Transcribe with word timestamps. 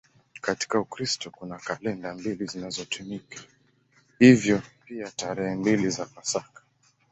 Katika 0.41 0.79
Ukristo 0.79 1.29
kuna 1.29 1.57
kalenda 1.59 2.13
mbili 2.13 2.45
zinazotumika, 2.45 3.39
hivyo 4.19 4.61
pia 4.85 5.11
tarehe 5.11 5.55
mbili 5.55 5.89
za 5.89 6.05
Pasaka. 6.05 6.61